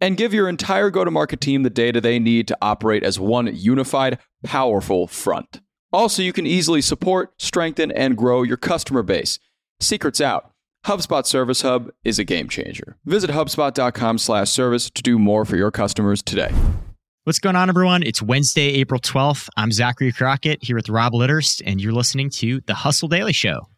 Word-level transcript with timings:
And 0.00 0.16
give 0.16 0.32
your 0.32 0.48
entire 0.48 0.90
go 0.90 1.04
to 1.04 1.10
market 1.10 1.40
team 1.40 1.64
the 1.64 1.70
data 1.70 2.00
they 2.00 2.18
need 2.18 2.46
to 2.48 2.58
operate 2.62 3.02
as 3.02 3.18
one 3.18 3.54
unified, 3.54 4.18
powerful 4.44 5.06
front. 5.06 5.60
Also, 5.92 6.22
you 6.22 6.32
can 6.32 6.46
easily 6.46 6.80
support, 6.80 7.32
strengthen, 7.38 7.90
and 7.90 8.16
grow 8.16 8.42
your 8.42 8.56
customer 8.56 9.02
base. 9.02 9.38
Secrets 9.80 10.20
out. 10.20 10.52
HubSpot 10.86 11.26
Service 11.26 11.62
Hub 11.62 11.90
is 12.04 12.18
a 12.18 12.24
game 12.24 12.48
changer. 12.48 12.96
Visit 13.04 13.30
hubspot.com/service 13.30 14.90
to 14.90 15.02
do 15.02 15.18
more 15.18 15.44
for 15.44 15.56
your 15.56 15.70
customers 15.70 16.22
today. 16.22 16.52
What's 17.24 17.40
going 17.40 17.56
on, 17.56 17.68
everyone? 17.68 18.02
It's 18.02 18.22
Wednesday, 18.22 18.68
April 18.74 19.00
12th. 19.00 19.48
I'm 19.56 19.72
Zachary 19.72 20.12
Crockett 20.12 20.62
here 20.62 20.76
with 20.76 20.88
Rob 20.88 21.12
Litterst, 21.12 21.60
and 21.66 21.80
you're 21.80 21.92
listening 21.92 22.30
to 22.30 22.62
The 22.66 22.74
Hustle 22.74 23.08
Daily 23.08 23.32
Show. 23.34 23.68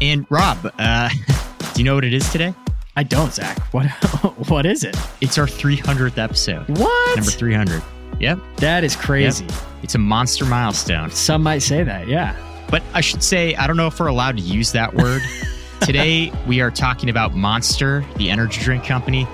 And 0.00 0.26
Rob, 0.30 0.72
uh, 0.78 1.08
do 1.74 1.80
you 1.80 1.84
know 1.84 1.94
what 1.94 2.04
it 2.04 2.14
is 2.14 2.30
today? 2.30 2.54
I 2.96 3.02
don't, 3.02 3.32
Zach. 3.32 3.58
What 3.72 3.86
what 4.48 4.66
is 4.66 4.84
it? 4.84 4.96
It's 5.20 5.38
our 5.38 5.46
300th 5.46 6.18
episode. 6.18 6.68
What? 6.78 7.16
Number 7.16 7.30
300. 7.30 7.82
Yep. 8.20 8.38
That 8.56 8.84
is 8.84 8.96
crazy. 8.96 9.44
Yep. 9.44 9.54
It's 9.82 9.94
a 9.94 9.98
monster 9.98 10.44
milestone. 10.44 11.10
Some 11.10 11.42
might 11.42 11.60
say 11.60 11.84
that, 11.84 12.08
yeah. 12.08 12.36
But 12.70 12.82
I 12.94 13.00
should 13.00 13.22
say, 13.22 13.54
I 13.54 13.66
don't 13.66 13.76
know 13.76 13.86
if 13.86 13.98
we're 13.98 14.08
allowed 14.08 14.36
to 14.36 14.42
use 14.42 14.72
that 14.72 14.94
word. 14.94 15.22
Today, 15.80 16.32
we 16.46 16.60
are 16.60 16.72
talking 16.72 17.08
about 17.08 17.34
Monster, 17.34 18.04
the 18.16 18.30
energy 18.30 18.60
drink 18.60 18.84
company. 18.84 19.26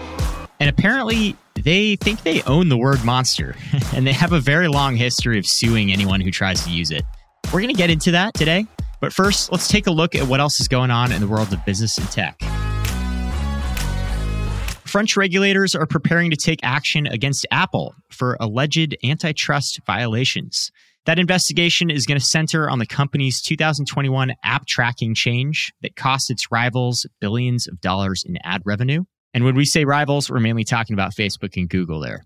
And 0.60 0.68
apparently, 0.68 1.34
they 1.54 1.96
think 1.96 2.22
they 2.22 2.42
own 2.42 2.68
the 2.68 2.76
word 2.76 3.02
monster, 3.04 3.56
and 3.94 4.06
they 4.06 4.12
have 4.12 4.32
a 4.32 4.40
very 4.40 4.68
long 4.68 4.94
history 4.96 5.38
of 5.38 5.46
suing 5.46 5.90
anyone 5.90 6.20
who 6.20 6.30
tries 6.30 6.62
to 6.64 6.70
use 6.70 6.90
it. 6.90 7.02
We're 7.46 7.60
going 7.60 7.74
to 7.74 7.78
get 7.78 7.90
into 7.90 8.12
that 8.12 8.34
today. 8.34 8.66
But 9.04 9.12
first, 9.12 9.52
let's 9.52 9.68
take 9.68 9.86
a 9.86 9.90
look 9.90 10.14
at 10.14 10.28
what 10.28 10.40
else 10.40 10.60
is 10.60 10.66
going 10.66 10.90
on 10.90 11.12
in 11.12 11.20
the 11.20 11.28
world 11.28 11.52
of 11.52 11.62
business 11.66 11.98
and 11.98 12.10
tech. 12.10 12.40
French 14.86 15.14
regulators 15.14 15.74
are 15.74 15.84
preparing 15.84 16.30
to 16.30 16.38
take 16.38 16.60
action 16.62 17.06
against 17.06 17.44
Apple 17.50 17.94
for 18.08 18.38
alleged 18.40 18.96
antitrust 19.04 19.78
violations. 19.84 20.72
That 21.04 21.18
investigation 21.18 21.90
is 21.90 22.06
going 22.06 22.18
to 22.18 22.24
center 22.24 22.70
on 22.70 22.78
the 22.78 22.86
company's 22.86 23.42
2021 23.42 24.36
app 24.42 24.64
tracking 24.64 25.14
change 25.14 25.74
that 25.82 25.96
cost 25.96 26.30
its 26.30 26.50
rivals 26.50 27.04
billions 27.20 27.68
of 27.68 27.82
dollars 27.82 28.24
in 28.26 28.38
ad 28.42 28.62
revenue. 28.64 29.04
And 29.34 29.44
when 29.44 29.54
we 29.54 29.66
say 29.66 29.84
rivals, 29.84 30.30
we're 30.30 30.40
mainly 30.40 30.64
talking 30.64 30.94
about 30.94 31.14
Facebook 31.14 31.58
and 31.58 31.68
Google 31.68 32.00
there. 32.00 32.24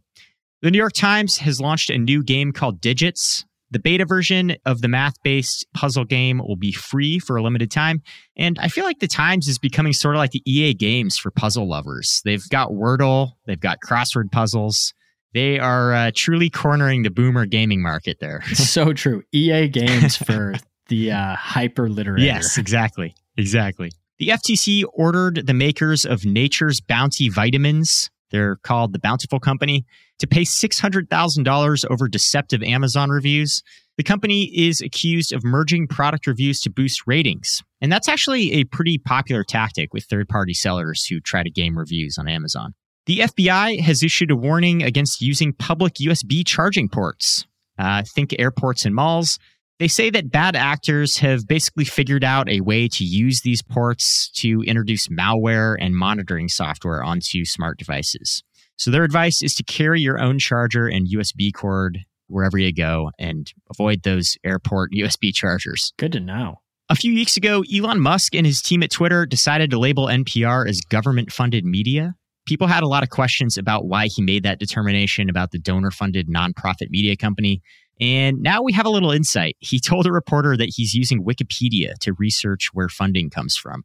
The 0.62 0.70
New 0.70 0.78
York 0.78 0.92
Times 0.92 1.38
has 1.38 1.60
launched 1.60 1.90
a 1.90 1.98
new 1.98 2.22
game 2.22 2.52
called 2.52 2.80
Digits. 2.80 3.44
The 3.70 3.78
beta 3.78 4.06
version 4.06 4.56
of 4.64 4.80
the 4.80 4.88
math 4.88 5.14
based 5.22 5.66
puzzle 5.74 6.04
game 6.04 6.38
will 6.38 6.56
be 6.56 6.72
free 6.72 7.18
for 7.18 7.36
a 7.36 7.42
limited 7.42 7.70
time. 7.70 8.02
And 8.36 8.58
I 8.58 8.68
feel 8.68 8.84
like 8.84 9.00
the 9.00 9.08
Times 9.08 9.48
is 9.48 9.58
becoming 9.58 9.92
sort 9.92 10.14
of 10.14 10.20
like 10.20 10.30
the 10.30 10.42
EA 10.50 10.74
games 10.74 11.18
for 11.18 11.30
puzzle 11.30 11.68
lovers. 11.68 12.22
They've 12.24 12.46
got 12.48 12.70
Wordle, 12.70 13.32
they've 13.46 13.60
got 13.60 13.78
crossword 13.86 14.30
puzzles. 14.32 14.94
They 15.34 15.58
are 15.58 15.92
uh, 15.92 16.10
truly 16.14 16.48
cornering 16.48 17.02
the 17.02 17.10
boomer 17.10 17.44
gaming 17.44 17.82
market 17.82 18.18
there. 18.20 18.42
so 18.54 18.92
true. 18.94 19.22
EA 19.32 19.68
games 19.68 20.16
for 20.16 20.54
the 20.88 21.12
uh, 21.12 21.36
hyper 21.36 21.90
literate. 21.90 22.22
Yes, 22.22 22.56
exactly. 22.56 23.14
Exactly. 23.36 23.92
The 24.18 24.28
FTC 24.28 24.84
ordered 24.92 25.46
the 25.46 25.54
makers 25.54 26.04
of 26.04 26.24
Nature's 26.24 26.80
Bounty 26.80 27.28
vitamins, 27.28 28.10
they're 28.30 28.56
called 28.56 28.92
the 28.92 28.98
Bountiful 28.98 29.40
Company, 29.40 29.84
to 30.18 30.26
pay 30.26 30.42
$600,000 30.42 31.84
over 31.90 32.08
deceptive 32.08 32.62
Amazon 32.62 33.10
reviews. 33.10 33.62
The 33.96 34.04
company 34.04 34.44
is 34.44 34.80
accused 34.80 35.32
of 35.32 35.44
merging 35.44 35.88
product 35.88 36.26
reviews 36.26 36.60
to 36.62 36.70
boost 36.70 37.02
ratings. 37.06 37.62
And 37.80 37.90
that's 37.90 38.08
actually 38.08 38.52
a 38.52 38.64
pretty 38.64 38.98
popular 38.98 39.44
tactic 39.44 39.92
with 39.92 40.04
third 40.04 40.28
party 40.28 40.54
sellers 40.54 41.04
who 41.06 41.20
try 41.20 41.42
to 41.42 41.50
game 41.50 41.76
reviews 41.76 42.18
on 42.18 42.28
Amazon. 42.28 42.74
The 43.06 43.20
FBI 43.20 43.80
has 43.80 44.02
issued 44.02 44.30
a 44.30 44.36
warning 44.36 44.82
against 44.82 45.22
using 45.22 45.52
public 45.52 45.94
USB 45.94 46.46
charging 46.46 46.88
ports. 46.88 47.46
Uh, 47.78 48.02
think 48.02 48.34
airports 48.38 48.84
and 48.84 48.94
malls. 48.94 49.38
They 49.78 49.88
say 49.88 50.10
that 50.10 50.32
bad 50.32 50.56
actors 50.56 51.18
have 51.18 51.46
basically 51.46 51.84
figured 51.84 52.24
out 52.24 52.48
a 52.48 52.60
way 52.62 52.88
to 52.88 53.04
use 53.04 53.42
these 53.42 53.62
ports 53.62 54.28
to 54.30 54.62
introduce 54.62 55.06
malware 55.06 55.76
and 55.78 55.94
monitoring 55.94 56.48
software 56.48 57.02
onto 57.02 57.44
smart 57.44 57.78
devices. 57.78 58.42
So 58.76 58.90
their 58.90 59.04
advice 59.04 59.40
is 59.40 59.54
to 59.54 59.62
carry 59.62 60.00
your 60.00 60.20
own 60.20 60.40
charger 60.40 60.88
and 60.88 61.06
USB 61.06 61.54
cord 61.54 62.00
wherever 62.26 62.58
you 62.58 62.72
go 62.72 63.12
and 63.20 63.52
avoid 63.70 64.02
those 64.02 64.36
airport 64.44 64.92
USB 64.96 65.32
chargers. 65.32 65.92
Good 65.96 66.12
to 66.12 66.20
know. 66.20 66.60
A 66.90 66.96
few 66.96 67.14
weeks 67.14 67.36
ago, 67.36 67.62
Elon 67.72 68.00
Musk 68.00 68.34
and 68.34 68.46
his 68.46 68.62
team 68.62 68.82
at 68.82 68.90
Twitter 68.90 69.26
decided 69.26 69.70
to 69.70 69.78
label 69.78 70.06
NPR 70.06 70.68
as 70.68 70.80
government 70.80 71.30
funded 71.30 71.64
media 71.64 72.16
people 72.48 72.66
had 72.66 72.82
a 72.82 72.88
lot 72.88 73.02
of 73.02 73.10
questions 73.10 73.58
about 73.58 73.86
why 73.86 74.06
he 74.06 74.22
made 74.22 74.42
that 74.42 74.58
determination 74.58 75.28
about 75.28 75.50
the 75.50 75.58
donor 75.58 75.90
funded 75.90 76.28
nonprofit 76.28 76.88
media 76.88 77.14
company. 77.14 77.60
And 78.00 78.40
now 78.40 78.62
we 78.62 78.72
have 78.72 78.86
a 78.86 78.90
little 78.90 79.10
insight. 79.10 79.56
He 79.58 79.78
told 79.78 80.06
a 80.06 80.12
reporter 80.12 80.56
that 80.56 80.72
he's 80.74 80.94
using 80.94 81.22
Wikipedia 81.22 81.94
to 82.00 82.14
research 82.14 82.70
where 82.72 82.88
funding 82.88 83.28
comes 83.28 83.56
from. 83.56 83.84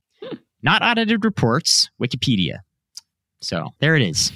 Not 0.62 0.82
audited 0.82 1.26
reports, 1.26 1.90
Wikipedia. 2.02 2.60
So 3.42 3.72
there 3.80 3.98
it 3.98 4.02
is. 4.02 4.32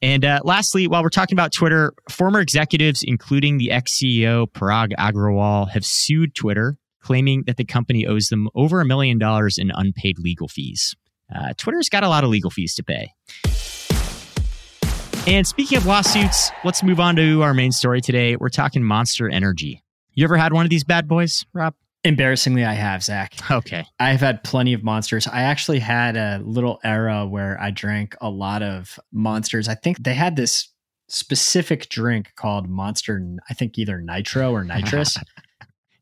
And 0.00 0.24
uh, 0.24 0.40
lastly, 0.42 0.86
while 0.86 1.02
we're 1.02 1.10
talking 1.10 1.36
about 1.36 1.52
Twitter, 1.52 1.92
former 2.08 2.40
executives, 2.40 3.02
including 3.02 3.58
the 3.58 3.70
ex 3.70 3.92
CEO 3.92 4.46
Parag 4.50 4.92
Agrawal, 4.98 5.68
have 5.68 5.84
sued 5.84 6.34
Twitter, 6.34 6.78
claiming 7.02 7.42
that 7.46 7.58
the 7.58 7.64
company 7.66 8.06
owes 8.06 8.28
them 8.28 8.48
over 8.54 8.80
a 8.80 8.86
million 8.86 9.18
dollars 9.18 9.58
in 9.58 9.70
unpaid 9.74 10.18
legal 10.18 10.48
fees. 10.48 10.96
Uh, 11.34 11.52
Twitter's 11.56 11.88
got 11.88 12.02
a 12.02 12.08
lot 12.08 12.24
of 12.24 12.30
legal 12.30 12.50
fees 12.50 12.74
to 12.74 12.82
pay. 12.82 13.12
And 15.26 15.46
speaking 15.46 15.78
of 15.78 15.86
lawsuits, 15.86 16.50
let's 16.64 16.82
move 16.82 17.00
on 17.00 17.16
to 17.16 17.42
our 17.42 17.54
main 17.54 17.72
story 17.72 18.00
today. 18.00 18.36
We're 18.36 18.50
talking 18.50 18.82
Monster 18.82 19.28
Energy. 19.30 19.82
You 20.12 20.24
ever 20.24 20.36
had 20.36 20.52
one 20.52 20.66
of 20.66 20.70
these 20.70 20.84
bad 20.84 21.08
boys, 21.08 21.46
Rob? 21.54 21.74
Embarrassingly, 22.04 22.64
I 22.64 22.74
have, 22.74 23.02
Zach. 23.02 23.32
Okay. 23.50 23.86
I've 23.98 24.20
had 24.20 24.44
plenty 24.44 24.74
of 24.74 24.84
monsters. 24.84 25.26
I 25.26 25.42
actually 25.42 25.78
had 25.78 26.16
a 26.18 26.42
little 26.44 26.78
era 26.84 27.26
where 27.26 27.58
I 27.58 27.70
drank 27.70 28.14
a 28.20 28.28
lot 28.28 28.62
of 28.62 28.98
monsters. 29.10 29.66
I 29.66 29.74
think 29.74 30.04
they 30.04 30.12
had 30.12 30.36
this 30.36 30.68
specific 31.08 31.88
drink 31.88 32.32
called 32.36 32.68
Monster, 32.68 33.22
I 33.48 33.54
think 33.54 33.78
either 33.78 34.02
Nitro 34.02 34.52
or 34.52 34.64
Nitrous. 34.64 35.16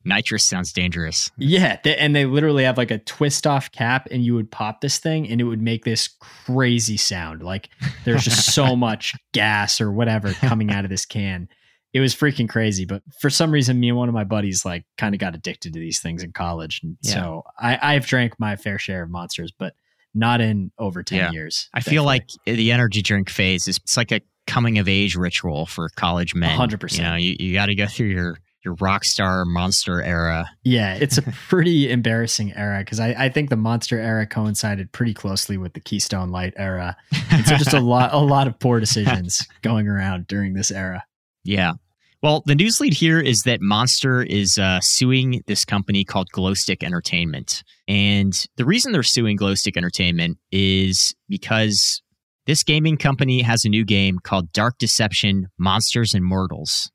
Nitrous 0.05 0.45
sounds 0.45 0.73
dangerous. 0.73 1.31
Yeah, 1.39 1.79
they, 1.83 1.97
and 1.97 2.15
they 2.15 2.25
literally 2.25 2.65
have 2.65 2.77
like 2.77 2.91
a 2.91 2.99
twist 2.99 3.47
off 3.47 3.71
cap, 3.71 4.09
and 4.11 4.25
you 4.25 4.35
would 4.35 4.51
pop 4.51 4.81
this 4.81 4.99
thing, 4.99 5.29
and 5.29 5.41
it 5.41 5.45
would 5.45 5.63
make 5.63 5.85
this 5.85 6.09
crazy 6.47 6.97
sound. 6.97 7.43
Like 7.43 7.69
there's 8.05 8.25
just 8.25 8.53
so 8.53 8.75
much 8.77 9.15
gas 9.33 9.81
or 9.81 9.93
whatever 9.93 10.33
coming 10.33 10.71
out 10.71 10.85
of 10.85 10.91
this 10.91 11.07
can. 11.07 11.49
It 11.93 12.01
was 12.01 12.15
freaking 12.15 12.49
crazy. 12.49 12.85
But 12.85 13.03
for 13.21 13.31
some 13.31 13.51
reason, 13.51 13.79
me 13.79 13.91
and 13.91 13.99
one 13.99 14.09
of 14.09 14.15
my 14.15 14.25
buddies 14.25 14.65
like 14.65 14.85
kind 14.97 15.15
of 15.15 15.21
got 15.21 15.35
addicted 15.35 15.75
to 15.75 15.79
these 15.79 16.01
things 16.01 16.23
in 16.23 16.33
college, 16.33 16.81
and 16.83 16.97
yeah. 17.03 17.13
so 17.13 17.45
I, 17.59 17.79
I've 17.95 18.07
drank 18.07 18.39
my 18.39 18.57
fair 18.57 18.79
share 18.79 19.03
of 19.05 19.11
monsters, 19.11 19.53
but 19.57 19.75
not 20.15 20.41
in 20.41 20.73
over 20.79 21.03
ten 21.03 21.19
yeah. 21.19 21.31
years. 21.31 21.69
I 21.73 21.81
feel 21.81 22.05
like 22.05 22.29
the 22.45 22.73
energy 22.73 23.03
drink 23.03 23.31
phase 23.31 23.69
is 23.69 23.79
it's 23.79 23.97
like 23.97 24.13
a 24.13 24.21
coming 24.47 24.79
of 24.79 24.89
age 24.89 25.17
ritual 25.17 25.67
for 25.67 25.89
college 25.91 26.35
men. 26.35 26.57
Hundred 26.57 26.81
percent. 26.81 27.05
You 27.05 27.11
know, 27.11 27.17
you, 27.17 27.37
you 27.39 27.55
got 27.55 27.67
to 27.67 27.75
go 27.75 27.87
through 27.87 28.09
your 28.09 28.39
your 28.65 28.75
rock 28.75 29.05
star 29.05 29.45
monster 29.45 30.03
era. 30.03 30.51
Yeah, 30.63 30.95
it's 30.95 31.19
a 31.19 31.23
pretty 31.49 31.91
embarrassing 31.91 32.53
era 32.55 32.81
because 32.81 33.01
I, 33.01 33.15
I 33.19 33.29
think 33.29 33.51
the 33.51 33.57
monster 33.57 33.99
era 33.99 34.27
coincided 34.27 34.93
pretty 34.93 35.15
closely 35.15 35.57
with 35.57 35.75
the 35.75 35.81
Keystone 35.81 36.31
Light 36.31 36.55
era. 36.57 36.97
And 37.31 37.47
so 37.47 37.57
just 37.57 37.73
a 37.73 37.81
lot 37.81 38.13
a 38.13 38.19
lot 38.19 38.47
of 38.47 38.59
poor 38.59 38.81
decisions 38.81 39.47
going 39.63 39.89
around 39.89 40.27
during 40.27 40.55
this 40.55 40.71
era. 40.71 41.05
Yeah. 41.45 41.73
Well, 42.23 42.45
the 42.47 42.55
news 42.55 42.81
lead 42.81 42.95
here 42.95 43.19
is 43.19 43.43
that 43.47 43.61
Monster 43.61 44.23
is 44.23 44.57
uh, 44.57 44.79
suing 44.81 45.43
this 45.49 45.65
company 45.65 46.05
called 46.05 46.29
Glowstick 46.33 46.85
Entertainment. 46.85 47.65
And 47.89 48.33
the 48.57 48.65
reason 48.65 48.93
they're 48.93 49.03
suing 49.03 49.37
Glowstick 49.37 49.77
Entertainment 49.77 50.39
is 50.53 51.17
because 51.29 52.01
this 52.47 52.63
gaming 52.63 52.97
company 52.97 53.43
has 53.43 53.65
a 53.65 53.69
new 53.69 53.85
game 53.85 54.21
called 54.21 54.53
Dark 54.53 54.79
Deception 54.79 55.49
Monsters 55.59 56.15
and 56.15 56.25
Mortals. 56.25 56.93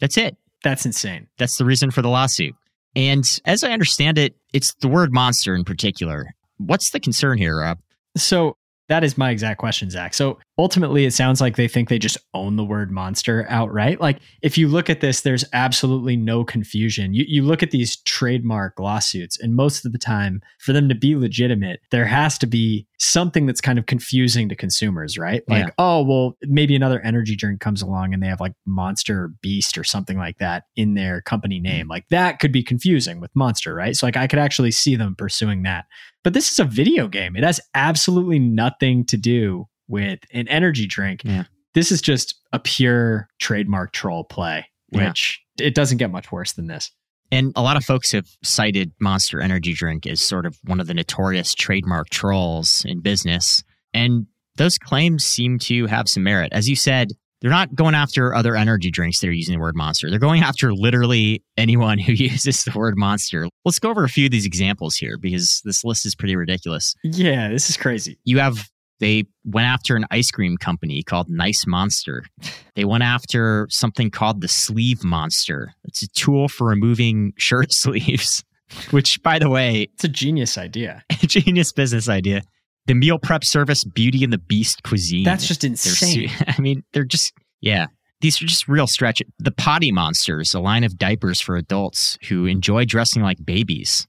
That's 0.00 0.16
it. 0.16 0.36
That's 0.62 0.84
insane. 0.84 1.26
That's 1.38 1.56
the 1.56 1.64
reason 1.64 1.90
for 1.90 2.02
the 2.02 2.08
lawsuit. 2.08 2.54
And 2.96 3.24
as 3.44 3.64
I 3.64 3.70
understand 3.70 4.18
it, 4.18 4.34
it's 4.52 4.74
the 4.74 4.88
word 4.88 5.12
monster 5.12 5.54
in 5.54 5.64
particular. 5.64 6.34
What's 6.58 6.90
the 6.90 7.00
concern 7.00 7.38
here, 7.38 7.58
Rob? 7.58 7.78
So 8.16 8.56
that 8.90 9.04
is 9.04 9.16
my 9.16 9.30
exact 9.30 9.60
question, 9.60 9.88
Zach. 9.88 10.12
So 10.14 10.40
ultimately, 10.58 11.04
it 11.04 11.12
sounds 11.12 11.40
like 11.40 11.54
they 11.54 11.68
think 11.68 11.88
they 11.88 11.98
just 11.98 12.18
own 12.34 12.56
the 12.56 12.64
word 12.64 12.90
monster 12.90 13.46
outright. 13.48 14.00
Like, 14.00 14.18
if 14.42 14.58
you 14.58 14.66
look 14.66 14.90
at 14.90 15.00
this, 15.00 15.20
there's 15.20 15.44
absolutely 15.52 16.16
no 16.16 16.42
confusion. 16.42 17.14
You, 17.14 17.24
you 17.28 17.44
look 17.44 17.62
at 17.62 17.70
these 17.70 17.98
trademark 18.02 18.80
lawsuits, 18.80 19.38
and 19.38 19.54
most 19.54 19.86
of 19.86 19.92
the 19.92 19.98
time, 19.98 20.42
for 20.58 20.72
them 20.72 20.88
to 20.88 20.96
be 20.96 21.14
legitimate, 21.14 21.78
there 21.92 22.04
has 22.04 22.36
to 22.38 22.48
be 22.48 22.88
something 22.98 23.46
that's 23.46 23.60
kind 23.60 23.78
of 23.78 23.86
confusing 23.86 24.48
to 24.48 24.56
consumers, 24.56 25.16
right? 25.16 25.44
Like, 25.48 25.66
Yeah. 25.66 25.72
oh, 25.78 26.02
well, 26.02 26.36
maybe 26.42 26.74
another 26.74 27.00
energy 27.00 27.36
drink 27.36 27.60
comes 27.60 27.82
along 27.82 28.12
and 28.12 28.20
they 28.22 28.26
have 28.26 28.40
like 28.40 28.52
Monster 28.66 29.22
or 29.22 29.28
Beast 29.40 29.78
or 29.78 29.84
something 29.84 30.18
like 30.18 30.38
that 30.38 30.64
in 30.74 30.94
their 30.94 31.22
company 31.22 31.60
name. 31.60 31.86
Mm. 31.86 31.90
Like, 31.90 32.08
that 32.10 32.40
could 32.40 32.52
be 32.52 32.64
confusing 32.64 33.20
with 33.20 33.30
Monster, 33.36 33.72
right? 33.72 33.94
So, 33.94 34.04
like, 34.04 34.16
I 34.16 34.26
could 34.26 34.40
actually 34.40 34.72
see 34.72 34.96
them 34.96 35.14
pursuing 35.14 35.62
that. 35.62 35.86
But 36.22 36.34
this 36.34 36.50
is 36.52 36.58
a 36.58 36.64
video 36.64 37.08
game. 37.08 37.36
It 37.36 37.44
has 37.44 37.60
absolutely 37.74 38.38
nothing 38.38 39.04
to 39.06 39.16
do 39.16 39.66
with 39.88 40.20
an 40.32 40.48
energy 40.48 40.86
drink. 40.86 41.22
Yeah. 41.24 41.44
This 41.74 41.90
is 41.90 42.02
just 42.02 42.34
a 42.52 42.58
pure 42.58 43.28
trademark 43.38 43.92
troll 43.92 44.24
play, 44.24 44.66
Yeah. 44.92 45.08
which 45.08 45.40
it 45.58 45.74
doesn't 45.74 45.98
get 45.98 46.10
much 46.10 46.30
worse 46.30 46.52
than 46.52 46.66
this. 46.66 46.90
And 47.32 47.52
a 47.54 47.62
lot 47.62 47.76
of 47.76 47.84
folks 47.84 48.10
have 48.12 48.26
cited 48.42 48.92
Monster 49.00 49.40
Energy 49.40 49.72
Drink 49.72 50.04
as 50.06 50.20
sort 50.20 50.46
of 50.46 50.58
one 50.64 50.80
of 50.80 50.88
the 50.88 50.94
notorious 50.94 51.54
trademark 51.54 52.10
trolls 52.10 52.84
in 52.84 53.00
business. 53.00 53.62
And 53.94 54.26
those 54.56 54.78
claims 54.78 55.24
seem 55.24 55.58
to 55.60 55.86
have 55.86 56.08
some 56.08 56.24
merit. 56.24 56.52
As 56.52 56.68
you 56.68 56.74
said, 56.74 57.12
they're 57.40 57.50
not 57.50 57.74
going 57.74 57.94
after 57.94 58.34
other 58.34 58.54
energy 58.54 58.90
drinks 58.90 59.20
that 59.20 59.28
are 59.28 59.32
using 59.32 59.54
the 59.54 59.60
word 59.60 59.76
monster. 59.76 60.10
They're 60.10 60.18
going 60.18 60.42
after 60.42 60.72
literally 60.74 61.42
anyone 61.56 61.98
who 61.98 62.12
uses 62.12 62.64
the 62.64 62.72
word 62.78 62.96
monster. 62.96 63.48
Let's 63.64 63.78
go 63.78 63.90
over 63.90 64.04
a 64.04 64.08
few 64.08 64.26
of 64.26 64.30
these 64.30 64.46
examples 64.46 64.96
here 64.96 65.16
because 65.18 65.62
this 65.64 65.84
list 65.84 66.04
is 66.06 66.14
pretty 66.14 66.36
ridiculous. 66.36 66.94
Yeah, 67.02 67.48
this 67.48 67.70
is 67.70 67.76
crazy. 67.76 68.18
You 68.24 68.38
have 68.38 68.68
they 69.00 69.24
went 69.44 69.66
after 69.66 69.96
an 69.96 70.04
ice 70.10 70.30
cream 70.30 70.58
company 70.58 71.02
called 71.02 71.28
Nice 71.28 71.66
Monster. 71.66 72.24
They 72.76 72.84
went 72.84 73.02
after 73.02 73.66
something 73.68 74.10
called 74.10 74.40
the 74.40 74.48
Sleeve 74.48 75.04
Monster. 75.04 75.74
It's 75.84 76.02
a 76.02 76.08
tool 76.08 76.48
for 76.48 76.68
removing 76.68 77.34
shirt 77.36 77.74
sleeves, 77.74 78.42
which, 78.90 79.22
by 79.22 79.38
the 79.38 79.50
way, 79.50 79.88
It's 79.94 80.04
a 80.04 80.08
genius 80.08 80.56
idea. 80.56 81.02
A 81.10 81.14
genius 81.26 81.72
business 81.72 82.08
idea. 82.08 82.42
The 82.90 82.94
meal 82.96 83.18
prep 83.20 83.44
service 83.44 83.84
Beauty 83.84 84.24
and 84.24 84.32
the 84.32 84.38
Beast 84.38 84.82
cuisine. 84.82 85.22
That's 85.22 85.46
just 85.46 85.62
insane. 85.62 86.28
su- 86.28 86.44
I 86.48 86.60
mean, 86.60 86.82
they're 86.92 87.04
just 87.04 87.32
yeah. 87.60 87.86
These 88.20 88.42
are 88.42 88.46
just 88.46 88.66
real 88.66 88.86
stretch. 88.88 89.22
The 89.38 89.52
Potty 89.52 89.92
Monsters, 89.92 90.54
a 90.54 90.60
line 90.60 90.82
of 90.82 90.98
diapers 90.98 91.40
for 91.40 91.56
adults 91.56 92.18
who 92.28 92.46
enjoy 92.46 92.84
dressing 92.84 93.22
like 93.22 93.38
babies. 93.44 94.08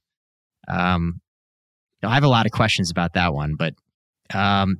Um, 0.68 1.22
I 2.04 2.13
have 2.16 2.24
a 2.24 2.28
lot 2.28 2.45
of 2.48 2.51
questions 2.51 2.89
about 2.89 3.13
that 3.13 3.33
one, 3.33 3.54
but 3.56 3.74
um, 4.33 4.78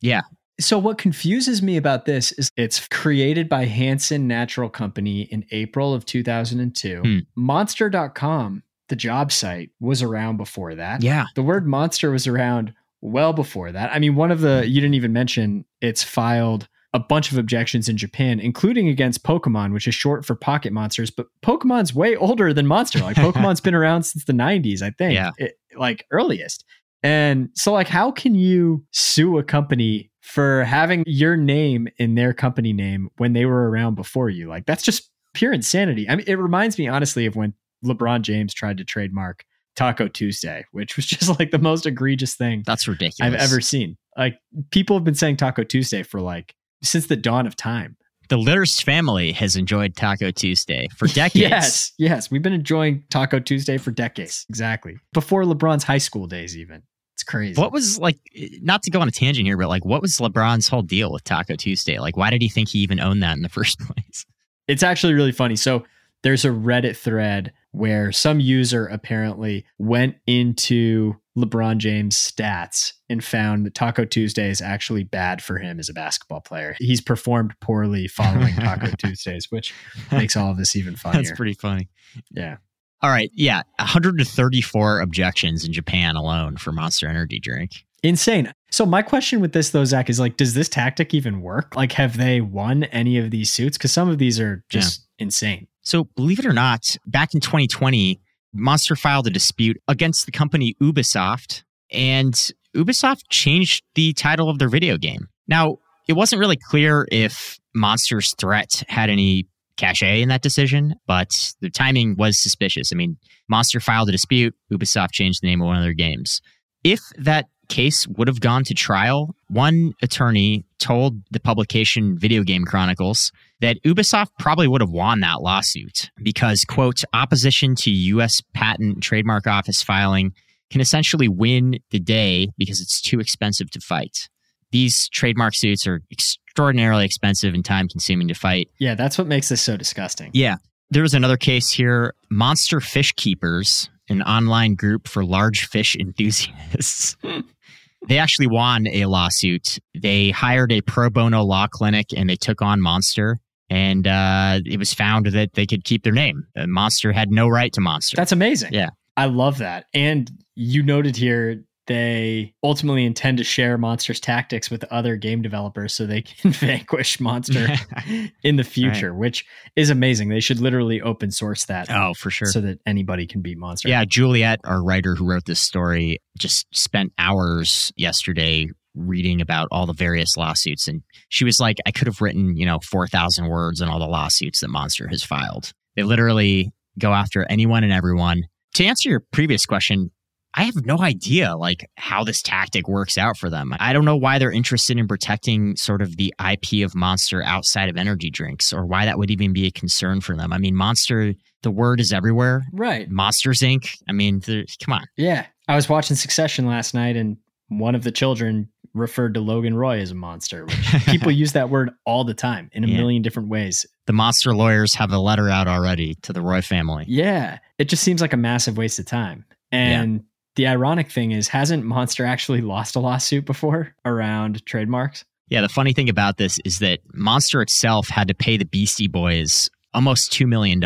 yeah, 0.00 0.22
So 0.60 0.76
what 0.78 0.98
confuses 0.98 1.62
me 1.62 1.76
about 1.76 2.04
this 2.06 2.32
is 2.32 2.50
it's 2.56 2.88
created 2.88 3.48
by 3.48 3.66
Hansen 3.66 4.26
Natural 4.26 4.68
Company 4.68 5.22
in 5.22 5.46
April 5.52 5.94
of 5.94 6.04
2002. 6.04 7.00
Hmm. 7.02 7.18
Monster.com, 7.36 8.64
the 8.88 8.96
job 8.96 9.30
site, 9.30 9.70
was 9.80 10.02
around 10.02 10.36
before 10.38 10.74
that. 10.74 11.02
yeah, 11.02 11.26
The 11.36 11.42
word 11.42 11.66
monster 11.66 12.10
was 12.10 12.26
around 12.26 12.74
well 13.00 13.32
before 13.32 13.72
that. 13.72 13.92
I 13.92 13.98
mean, 13.98 14.14
one 14.14 14.30
of 14.30 14.40
the 14.40 14.62
hmm. 14.62 14.68
you 14.68 14.80
didn't 14.80 14.94
even 14.94 15.12
mention 15.12 15.64
it's 15.80 16.02
filed 16.02 16.68
a 16.94 16.98
bunch 16.98 17.30
of 17.30 17.36
objections 17.36 17.88
in 17.88 17.98
Japan, 17.98 18.40
including 18.40 18.88
against 18.88 19.22
Pokemon, 19.22 19.74
which 19.74 19.86
is 19.86 19.94
short 19.94 20.24
for 20.24 20.34
Pocket 20.34 20.72
Monsters. 20.72 21.10
But 21.10 21.26
Pokemon's 21.42 21.94
way 21.94 22.16
older 22.16 22.54
than 22.54 22.66
Monster. 22.66 23.00
Like 23.00 23.16
Pokemon's 23.18 23.60
been 23.60 23.74
around 23.74 24.04
since 24.04 24.24
the 24.24 24.32
'90s, 24.32 24.82
I 24.82 24.90
think. 24.90 25.14
Yeah. 25.14 25.30
It- 25.38 25.58
like 25.78 26.06
earliest. 26.10 26.64
And 27.02 27.50
so, 27.54 27.72
like, 27.72 27.88
how 27.88 28.10
can 28.10 28.34
you 28.34 28.84
sue 28.90 29.38
a 29.38 29.44
company 29.44 30.10
for 30.20 30.64
having 30.64 31.04
your 31.06 31.36
name 31.36 31.88
in 31.98 32.16
their 32.16 32.34
company 32.34 32.72
name 32.72 33.08
when 33.16 33.32
they 33.32 33.46
were 33.46 33.70
around 33.70 33.94
before 33.94 34.30
you? 34.30 34.48
Like, 34.48 34.66
that's 34.66 34.82
just 34.82 35.10
pure 35.34 35.52
insanity. 35.52 36.08
I 36.08 36.16
mean, 36.16 36.24
it 36.26 36.34
reminds 36.34 36.78
me 36.78 36.88
honestly 36.88 37.26
of 37.26 37.36
when 37.36 37.54
LeBron 37.84 38.22
James 38.22 38.52
tried 38.52 38.78
to 38.78 38.84
trademark 38.84 39.44
Taco 39.78 40.08
Tuesday, 40.08 40.64
which 40.72 40.96
was 40.96 41.06
just 41.14 41.38
like 41.38 41.52
the 41.52 41.58
most 41.58 41.86
egregious 41.86 42.34
thing 42.34 42.62
that's 42.66 42.88
ridiculous. 42.88 43.32
I've 43.32 43.40
ever 43.40 43.60
seen. 43.60 43.96
Like 44.16 44.38
people 44.70 44.96
have 44.96 45.04
been 45.04 45.14
saying 45.14 45.36
Taco 45.36 45.62
Tuesday 45.62 46.02
for 46.02 46.20
like 46.20 46.54
since 46.82 47.06
the 47.06 47.16
dawn 47.16 47.46
of 47.46 47.54
time. 47.56 47.96
The 48.28 48.36
Litterst 48.36 48.82
family 48.82 49.32
has 49.32 49.56
enjoyed 49.56 49.96
Taco 49.96 50.30
Tuesday 50.32 50.88
for 50.96 51.06
decades. 51.06 51.36
Yes, 51.36 51.92
yes, 51.96 52.30
we've 52.30 52.42
been 52.42 52.52
enjoying 52.52 53.04
Taco 53.08 53.38
Tuesday 53.38 53.78
for 53.78 53.90
decades. 53.90 54.44
Exactly. 54.50 54.98
Before 55.14 55.44
LeBron's 55.44 55.84
high 55.84 55.98
school 55.98 56.26
days 56.26 56.56
even. 56.56 56.82
It's 57.14 57.22
crazy. 57.22 57.60
What 57.60 57.72
was 57.72 57.98
like, 57.98 58.18
not 58.60 58.82
to 58.82 58.90
go 58.90 59.00
on 59.00 59.08
a 59.08 59.12
tangent 59.12 59.46
here, 59.46 59.56
but 59.56 59.68
like, 59.68 59.84
what 59.84 60.02
was 60.02 60.18
LeBron's 60.18 60.68
whole 60.68 60.82
deal 60.82 61.10
with 61.10 61.24
Taco 61.24 61.56
Tuesday? 61.56 61.98
Like, 61.98 62.16
why 62.16 62.30
did 62.30 62.42
he 62.42 62.48
think 62.48 62.68
he 62.68 62.80
even 62.80 63.00
owned 63.00 63.22
that 63.22 63.36
in 63.36 63.42
the 63.42 63.48
first 63.58 63.78
place? 63.80 64.26
It's 64.66 64.82
actually 64.82 65.14
really 65.14 65.32
funny. 65.32 65.56
So 65.56 65.84
there's 66.22 66.44
a 66.44 66.50
Reddit 66.50 66.96
thread 66.96 67.52
where 67.72 68.12
some 68.12 68.40
user 68.40 68.86
apparently 68.86 69.64
went 69.78 70.16
into 70.26 71.14
LeBron 71.36 71.78
James' 71.78 72.16
stats 72.16 72.92
and 73.08 73.22
found 73.22 73.64
that 73.64 73.74
Taco 73.74 74.04
Tuesday 74.04 74.50
is 74.50 74.60
actually 74.60 75.04
bad 75.04 75.42
for 75.42 75.58
him 75.58 75.78
as 75.78 75.88
a 75.88 75.92
basketball 75.92 76.40
player. 76.40 76.74
He's 76.78 77.00
performed 77.00 77.54
poorly 77.60 78.08
following 78.08 78.54
Taco 78.54 78.90
Tuesdays, 78.98 79.50
which 79.50 79.72
makes 80.10 80.36
all 80.36 80.50
of 80.50 80.56
this 80.56 80.74
even 80.74 80.96
funnier. 80.96 81.22
That's 81.22 81.36
pretty 81.36 81.54
funny. 81.54 81.88
yeah. 82.30 82.56
All 83.00 83.10
right. 83.10 83.30
Yeah. 83.32 83.62
134 83.76 85.00
objections 85.00 85.64
in 85.64 85.72
Japan 85.72 86.16
alone 86.16 86.56
for 86.56 86.72
Monster 86.72 87.06
Energy 87.06 87.38
drink. 87.38 87.84
Insane. 88.02 88.52
So 88.70 88.84
my 88.86 89.02
question 89.02 89.40
with 89.40 89.52
this 89.52 89.70
though, 89.70 89.84
Zach, 89.84 90.10
is 90.10 90.18
like, 90.18 90.36
does 90.36 90.54
this 90.54 90.68
tactic 90.68 91.14
even 91.14 91.40
work? 91.40 91.76
Like, 91.76 91.92
have 91.92 92.16
they 92.16 92.40
won 92.40 92.84
any 92.84 93.18
of 93.18 93.30
these 93.30 93.52
suits? 93.52 93.78
Because 93.78 93.92
some 93.92 94.08
of 94.08 94.18
these 94.18 94.40
are 94.40 94.64
just 94.68 95.06
insane. 95.18 95.68
So, 95.88 96.04
believe 96.04 96.38
it 96.38 96.44
or 96.44 96.52
not, 96.52 96.98
back 97.06 97.32
in 97.32 97.40
2020, 97.40 98.20
Monster 98.52 98.94
filed 98.94 99.26
a 99.26 99.30
dispute 99.30 99.78
against 99.88 100.26
the 100.26 100.32
company 100.32 100.76
Ubisoft, 100.82 101.62
and 101.90 102.34
Ubisoft 102.76 103.22
changed 103.30 103.82
the 103.94 104.12
title 104.12 104.50
of 104.50 104.58
their 104.58 104.68
video 104.68 104.98
game. 104.98 105.28
Now, 105.46 105.78
it 106.06 106.12
wasn't 106.12 106.40
really 106.40 106.58
clear 106.58 107.08
if 107.10 107.58
Monster's 107.74 108.34
threat 108.34 108.82
had 108.88 109.08
any 109.08 109.48
cachet 109.78 110.20
in 110.20 110.28
that 110.28 110.42
decision, 110.42 110.94
but 111.06 111.54
the 111.62 111.70
timing 111.70 112.16
was 112.18 112.38
suspicious. 112.38 112.92
I 112.92 112.96
mean, 112.96 113.16
Monster 113.48 113.80
filed 113.80 114.10
a 114.10 114.12
dispute, 114.12 114.54
Ubisoft 114.70 115.12
changed 115.12 115.40
the 115.42 115.46
name 115.46 115.62
of 115.62 115.68
one 115.68 115.78
of 115.78 115.82
their 115.82 115.94
games. 115.94 116.42
If 116.84 117.00
that 117.16 117.46
case 117.70 118.06
would 118.06 118.28
have 118.28 118.40
gone 118.40 118.64
to 118.64 118.74
trial, 118.74 119.34
one 119.48 119.94
attorney 120.02 120.66
told 120.78 121.22
the 121.30 121.40
publication 121.40 122.18
Video 122.18 122.42
Game 122.42 122.66
Chronicles 122.66 123.32
that 123.60 123.82
Ubisoft 123.84 124.28
probably 124.38 124.68
would 124.68 124.80
have 124.80 124.90
won 124.90 125.20
that 125.20 125.42
lawsuit 125.42 126.10
because, 126.22 126.64
quote, 126.64 127.02
opposition 127.12 127.74
to 127.76 127.90
U.S. 127.90 128.42
Patent 128.54 129.02
Trademark 129.02 129.46
Office 129.46 129.82
filing 129.82 130.32
can 130.70 130.80
essentially 130.80 131.28
win 131.28 131.78
the 131.90 131.98
day 131.98 132.48
because 132.56 132.80
it's 132.80 133.00
too 133.00 133.20
expensive 133.20 133.70
to 133.70 133.80
fight. 133.80 134.28
These 134.70 135.08
trademark 135.08 135.54
suits 135.54 135.86
are 135.86 136.02
extraordinarily 136.10 137.04
expensive 137.04 137.54
and 137.54 137.64
time 137.64 137.88
consuming 137.88 138.28
to 138.28 138.34
fight. 138.34 138.68
Yeah, 138.78 138.94
that's 138.94 139.16
what 139.16 139.26
makes 139.26 139.48
this 139.48 139.62
so 139.62 139.76
disgusting. 139.76 140.30
Yeah. 140.34 140.56
There 140.90 141.02
was 141.02 141.14
another 141.14 141.36
case 141.36 141.70
here 141.70 142.14
Monster 142.30 142.80
Fish 142.80 143.12
Keepers, 143.12 143.88
an 144.08 144.22
online 144.22 144.74
group 144.74 145.08
for 145.08 145.24
large 145.24 145.66
fish 145.66 145.96
enthusiasts. 145.96 147.16
they 148.08 148.18
actually 148.18 148.46
won 148.46 148.86
a 148.86 149.06
lawsuit. 149.06 149.78
They 149.94 150.30
hired 150.30 150.72
a 150.72 150.80
pro 150.80 151.10
bono 151.10 151.42
law 151.42 151.66
clinic 151.66 152.06
and 152.16 152.28
they 152.28 152.36
took 152.36 152.62
on 152.62 152.80
Monster. 152.80 153.40
And 153.70 154.06
uh, 154.06 154.60
it 154.64 154.78
was 154.78 154.94
found 154.94 155.26
that 155.26 155.54
they 155.54 155.66
could 155.66 155.84
keep 155.84 156.02
their 156.02 156.12
name. 156.12 156.46
Monster 156.56 157.12
had 157.12 157.30
no 157.30 157.48
right 157.48 157.72
to 157.74 157.80
Monster. 157.80 158.16
That's 158.16 158.32
amazing. 158.32 158.72
Yeah. 158.72 158.90
I 159.16 159.26
love 159.26 159.58
that. 159.58 159.86
And 159.92 160.30
you 160.54 160.82
noted 160.82 161.16
here 161.16 161.64
they 161.88 162.54
ultimately 162.62 163.04
intend 163.04 163.38
to 163.38 163.44
share 163.44 163.78
Monster's 163.78 164.20
tactics 164.20 164.70
with 164.70 164.84
other 164.92 165.16
game 165.16 165.40
developers 165.40 165.94
so 165.94 166.06
they 166.06 166.22
can 166.40 166.52
vanquish 166.52 167.18
Monster 167.18 167.66
in 168.44 168.56
the 168.56 168.64
future, 168.64 169.14
which 169.14 169.44
is 169.74 169.90
amazing. 169.90 170.28
They 170.28 170.40
should 170.40 170.60
literally 170.60 171.00
open 171.00 171.30
source 171.30 171.64
that 171.64 171.90
oh, 171.90 172.12
for 172.14 172.30
sure. 172.30 172.48
so 172.48 172.60
that 172.60 172.78
anybody 172.86 173.26
can 173.26 173.40
beat 173.40 173.58
Monster. 173.58 173.88
Yeah, 173.88 174.04
Juliet, 174.04 174.60
our 174.64 174.84
writer 174.84 175.14
who 175.14 175.28
wrote 175.28 175.46
this 175.46 175.60
story, 175.60 176.20
just 176.38 176.66
spent 176.76 177.12
hours 177.18 177.90
yesterday 177.96 178.68
reading 178.94 179.40
about 179.40 179.68
all 179.70 179.86
the 179.86 179.92
various 179.92 180.36
lawsuits. 180.36 180.88
And 180.88 181.02
she 181.28 181.44
was 181.44 181.60
like, 181.60 181.76
I 181.86 181.92
could 181.92 182.06
have 182.06 182.20
written, 182.20 182.56
you 182.56 182.66
know, 182.66 182.78
4,000 182.80 183.48
words 183.48 183.80
on 183.80 183.88
all 183.88 183.98
the 183.98 184.06
lawsuits 184.06 184.60
that 184.60 184.68
Monster 184.68 185.08
has 185.08 185.22
filed. 185.22 185.72
They 185.96 186.02
literally 186.02 186.72
go 186.98 187.12
after 187.12 187.46
anyone 187.48 187.84
and 187.84 187.92
everyone. 187.92 188.44
To 188.74 188.84
answer 188.84 189.08
your 189.08 189.24
previous 189.32 189.66
question, 189.66 190.10
I 190.54 190.64
have 190.64 190.86
no 190.86 190.98
idea 190.98 191.54
like 191.54 191.88
how 191.96 192.24
this 192.24 192.42
tactic 192.42 192.88
works 192.88 193.18
out 193.18 193.36
for 193.36 193.50
them. 193.50 193.74
I 193.78 193.92
don't 193.92 194.04
know 194.04 194.16
why 194.16 194.38
they're 194.38 194.50
interested 194.50 194.98
in 194.98 195.06
protecting 195.06 195.76
sort 195.76 196.02
of 196.02 196.16
the 196.16 196.34
IP 196.40 196.84
of 196.84 196.94
Monster 196.94 197.42
outside 197.42 197.88
of 197.88 197.96
energy 197.96 198.30
drinks 198.30 198.72
or 198.72 198.86
why 198.86 199.04
that 199.04 199.18
would 199.18 199.30
even 199.30 199.52
be 199.52 199.66
a 199.66 199.70
concern 199.70 200.20
for 200.20 200.34
them. 200.34 200.52
I 200.52 200.58
mean, 200.58 200.74
Monster, 200.74 201.34
the 201.62 201.70
word 201.70 202.00
is 202.00 202.12
everywhere. 202.12 202.64
Right. 202.72 203.08
Monsters 203.10 203.60
Inc. 203.60 203.90
I 204.08 204.12
mean, 204.12 204.40
come 204.40 204.94
on. 204.94 205.06
Yeah. 205.16 205.46
I 205.68 205.76
was 205.76 205.88
watching 205.88 206.16
Succession 206.16 206.66
last 206.66 206.94
night 206.94 207.14
and 207.14 207.36
one 207.68 207.94
of 207.94 208.02
the 208.02 208.10
children 208.12 208.70
referred 208.98 209.34
to 209.34 209.40
Logan 209.40 209.74
Roy 209.74 210.00
as 210.00 210.10
a 210.10 210.14
monster, 210.14 210.64
which 210.64 210.94
people 211.06 211.30
use 211.30 211.52
that 211.52 211.70
word 211.70 211.90
all 212.04 212.24
the 212.24 212.34
time 212.34 212.70
in 212.72 212.84
a 212.84 212.86
yeah. 212.86 212.96
million 212.96 213.22
different 213.22 213.48
ways. 213.48 213.86
The 214.06 214.12
monster 214.12 214.54
lawyers 214.54 214.94
have 214.94 215.12
a 215.12 215.18
letter 215.18 215.48
out 215.48 215.68
already 215.68 216.14
to 216.22 216.32
the 216.32 216.40
Roy 216.40 216.62
family. 216.62 217.04
Yeah. 217.08 217.58
It 217.78 217.88
just 217.88 218.02
seems 218.02 218.20
like 218.20 218.32
a 218.32 218.38
massive 218.38 218.76
waste 218.76 218.98
of 218.98 219.06
time. 219.06 219.44
And 219.70 220.14
yeah. 220.14 220.20
the 220.56 220.66
ironic 220.68 221.10
thing 221.10 221.32
is, 221.32 221.48
hasn't 221.48 221.84
Monster 221.84 222.24
actually 222.24 222.60
lost 222.60 222.96
a 222.96 223.00
lawsuit 223.00 223.44
before 223.44 223.94
around 224.04 224.64
trademarks? 224.66 225.24
Yeah, 225.48 225.62
the 225.62 225.68
funny 225.68 225.92
thing 225.92 226.08
about 226.08 226.36
this 226.36 226.58
is 226.64 226.78
that 226.80 227.00
Monster 227.14 227.62
itself 227.62 228.08
had 228.08 228.28
to 228.28 228.34
pay 228.34 228.56
the 228.56 228.66
Beastie 228.66 229.08
Boys 229.08 229.70
almost 229.98 230.30
$2 230.30 230.46
million 230.46 230.80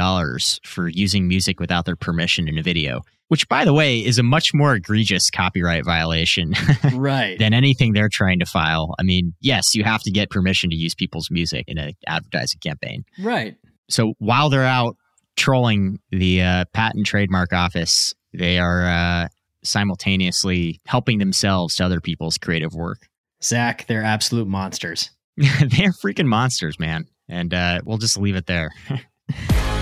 for 0.65 0.89
using 0.89 1.29
music 1.29 1.61
without 1.61 1.85
their 1.85 1.97
permission 1.97 2.49
in 2.49 2.57
a 2.57 2.63
video 2.63 3.03
which 3.29 3.47
by 3.47 3.63
the 3.63 3.75
way 3.75 3.99
is 3.99 4.19
a 4.19 4.23
much 4.23 4.55
more 4.55 4.75
egregious 4.75 5.29
copyright 5.31 5.85
violation 5.85 6.55
right. 6.95 7.39
than 7.39 7.53
anything 7.53 7.93
they're 7.93 8.09
trying 8.11 8.39
to 8.39 8.47
file. 8.47 8.95
I 8.99 9.03
mean 9.03 9.35
yes 9.43 9.75
you 9.75 9.85
have 9.85 10.01
to 10.05 10.11
get 10.11 10.31
permission 10.31 10.71
to 10.71 10.77
use 10.77 10.95
people's 10.95 11.31
music 11.31 11.65
in 11.69 11.77
an 11.77 11.93
advertising 12.07 12.61
campaign. 12.61 13.05
Right. 13.19 13.57
So 13.91 14.15
while 14.19 14.49
they're 14.49 14.65
out 14.65 14.97
trolling 15.37 15.99
the 16.11 16.41
uh, 16.41 16.65
patent 16.73 17.05
trademark 17.05 17.53
office 17.53 18.15
they 18.33 18.59
are 18.59 18.87
uh, 18.87 19.29
simultaneously 19.63 20.81
helping 20.87 21.19
themselves 21.19 21.75
to 21.77 21.85
other 21.85 22.01
people's 22.01 22.39
creative 22.39 22.75
work. 22.75 23.09
Zach 23.43 23.87
they're 23.89 24.05
absolute 24.05 24.49
monsters. 24.49 25.11
They're 25.37 25.93
freaking 25.93 26.27
monsters 26.27 26.79
man 26.79 27.07
and 27.29 27.55
uh, 27.55 27.81
we'll 27.85 27.99
just 27.99 28.19
leave 28.19 28.37
it 28.37 28.47
there 28.47 28.73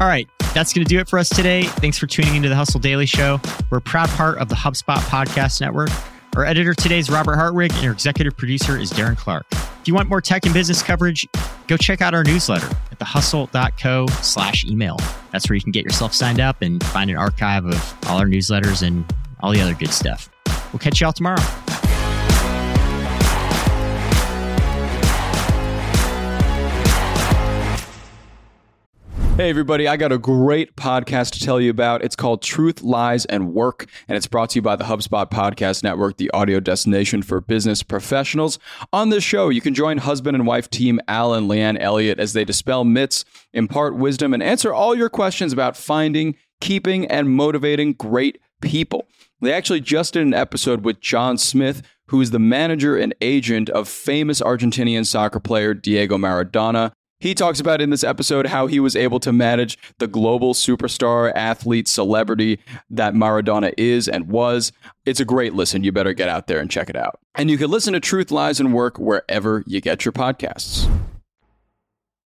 All 0.00 0.06
right, 0.06 0.28
that's 0.54 0.72
going 0.72 0.84
to 0.84 0.88
do 0.88 1.00
it 1.00 1.08
for 1.08 1.18
us 1.18 1.28
today. 1.28 1.64
Thanks 1.64 1.98
for 1.98 2.06
tuning 2.06 2.36
into 2.36 2.48
the 2.48 2.54
Hustle 2.54 2.78
Daily 2.78 3.04
Show. 3.04 3.40
We're 3.68 3.78
a 3.78 3.80
proud 3.80 4.08
part 4.10 4.38
of 4.38 4.48
the 4.48 4.54
HubSpot 4.54 4.98
Podcast 4.98 5.60
Network. 5.60 5.88
Our 6.36 6.44
editor 6.44 6.72
today 6.72 7.00
is 7.00 7.10
Robert 7.10 7.34
Hartwig, 7.34 7.72
and 7.74 7.86
our 7.86 7.90
executive 7.90 8.36
producer 8.36 8.78
is 8.78 8.92
Darren 8.92 9.16
Clarke. 9.16 9.46
If 9.50 9.88
you 9.88 9.94
want 9.94 10.08
more 10.08 10.20
tech 10.20 10.44
and 10.44 10.54
business 10.54 10.84
coverage, 10.84 11.26
go 11.66 11.76
check 11.76 12.00
out 12.00 12.14
our 12.14 12.22
newsletter 12.22 12.68
at 12.92 13.00
thehustle.co 13.00 14.06
slash 14.22 14.64
email. 14.66 14.98
That's 15.32 15.50
where 15.50 15.56
you 15.56 15.62
can 15.62 15.72
get 15.72 15.82
yourself 15.82 16.14
signed 16.14 16.38
up 16.38 16.62
and 16.62 16.80
find 16.84 17.10
an 17.10 17.16
archive 17.16 17.64
of 17.64 17.96
all 18.06 18.18
our 18.18 18.26
newsletters 18.26 18.86
and 18.86 19.04
all 19.40 19.52
the 19.52 19.60
other 19.60 19.74
good 19.74 19.92
stuff. 19.92 20.30
We'll 20.72 20.80
catch 20.80 21.00
you 21.00 21.06
all 21.06 21.12
tomorrow. 21.12 21.42
Hey, 29.38 29.50
everybody, 29.50 29.86
I 29.86 29.96
got 29.96 30.10
a 30.10 30.18
great 30.18 30.74
podcast 30.74 31.30
to 31.34 31.40
tell 31.40 31.60
you 31.60 31.70
about. 31.70 32.02
It's 32.02 32.16
called 32.16 32.42
Truth, 32.42 32.82
Lies, 32.82 33.24
and 33.26 33.54
Work, 33.54 33.86
and 34.08 34.16
it's 34.16 34.26
brought 34.26 34.50
to 34.50 34.58
you 34.58 34.62
by 34.62 34.74
the 34.74 34.82
HubSpot 34.82 35.30
Podcast 35.30 35.84
Network, 35.84 36.16
the 36.16 36.28
audio 36.32 36.58
destination 36.58 37.22
for 37.22 37.40
business 37.40 37.84
professionals. 37.84 38.58
On 38.92 39.10
this 39.10 39.22
show, 39.22 39.48
you 39.48 39.60
can 39.60 39.74
join 39.74 39.98
husband 39.98 40.34
and 40.34 40.44
wife 40.44 40.68
team 40.68 41.00
Al 41.06 41.34
and 41.34 41.48
Leanne 41.48 41.80
Elliott 41.80 42.18
as 42.18 42.32
they 42.32 42.44
dispel 42.44 42.82
myths, 42.82 43.24
impart 43.52 43.94
wisdom, 43.94 44.34
and 44.34 44.42
answer 44.42 44.74
all 44.74 44.92
your 44.92 45.08
questions 45.08 45.52
about 45.52 45.76
finding, 45.76 46.34
keeping, 46.60 47.06
and 47.06 47.30
motivating 47.30 47.92
great 47.92 48.40
people. 48.60 49.06
They 49.40 49.52
actually 49.52 49.80
just 49.80 50.14
did 50.14 50.22
an 50.26 50.34
episode 50.34 50.84
with 50.84 51.00
John 51.00 51.38
Smith, 51.38 51.82
who 52.06 52.20
is 52.20 52.30
the 52.30 52.38
manager 52.38 52.96
and 52.96 53.14
agent 53.20 53.70
of 53.70 53.88
famous 53.88 54.40
Argentinian 54.40 55.06
soccer 55.06 55.40
player 55.40 55.74
Diego 55.74 56.16
Maradona. 56.16 56.92
He 57.20 57.34
talks 57.34 57.58
about 57.58 57.80
in 57.80 57.90
this 57.90 58.04
episode 58.04 58.46
how 58.46 58.68
he 58.68 58.78
was 58.78 58.94
able 58.94 59.18
to 59.20 59.32
manage 59.32 59.76
the 59.98 60.06
global 60.06 60.54
superstar, 60.54 61.32
athlete, 61.34 61.88
celebrity 61.88 62.60
that 62.90 63.14
Maradona 63.14 63.74
is 63.76 64.08
and 64.08 64.28
was. 64.28 64.70
It's 65.04 65.18
a 65.18 65.24
great 65.24 65.54
listen. 65.54 65.82
You 65.82 65.90
better 65.90 66.12
get 66.12 66.28
out 66.28 66.46
there 66.46 66.60
and 66.60 66.70
check 66.70 66.88
it 66.88 66.96
out. 66.96 67.18
And 67.34 67.50
you 67.50 67.58
can 67.58 67.70
listen 67.70 67.92
to 67.92 68.00
Truth, 68.00 68.30
Lies, 68.30 68.60
and 68.60 68.72
Work 68.72 68.98
wherever 68.98 69.64
you 69.66 69.80
get 69.80 70.04
your 70.04 70.12
podcasts. 70.12 70.88